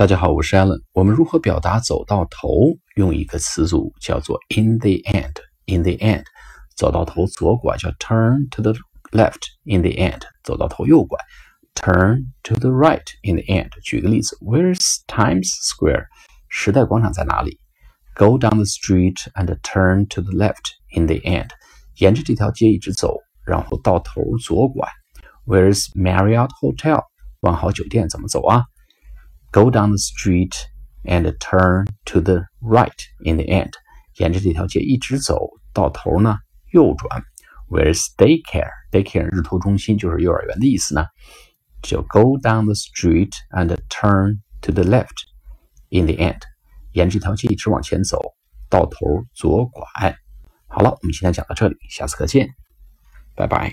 [0.00, 0.80] 大家好，我是 Alan。
[0.94, 2.48] 我们如何表达走到头？
[2.96, 5.34] 用一个词组叫做 in the end。
[5.66, 6.24] in the end，
[6.74, 8.72] 走到头左拐叫 turn to the
[9.10, 9.42] left。
[9.64, 11.18] in the end，走到头右拐
[11.74, 13.04] turn to the right。
[13.22, 16.06] in the end，举个例子，Where's Times Square？
[16.48, 17.60] 时代广场在哪里
[18.14, 20.78] ？Go down the street and turn to the left.
[20.96, 21.50] in the end，
[21.98, 24.88] 沿着这条街一直走，然后到头左拐。
[25.44, 27.02] Where's Marriott Hotel？
[27.40, 28.64] 万豪酒店怎么走啊
[29.52, 30.54] ？Go down the street
[31.04, 32.92] and turn to the right
[33.24, 33.72] in the end。
[34.16, 36.38] 沿着这条街一直走到头呢，
[36.72, 37.24] 右转。
[37.68, 38.70] Where's daycare?
[38.90, 41.06] Daycare 日托中心就是幼儿园的意思呢。
[41.82, 45.24] 就 Go down the street and turn to the left
[45.88, 46.40] in the end。
[46.92, 48.20] 沿着这条街一直往前走
[48.68, 49.84] 到头左拐。
[50.66, 52.48] 好了，我们今天讲到这里，下次课见，
[53.34, 53.72] 拜拜。